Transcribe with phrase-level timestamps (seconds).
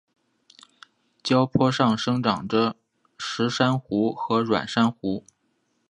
[1.21, 2.75] 礁坡上生长着
[3.19, 5.23] 石珊瑚和软珊瑚。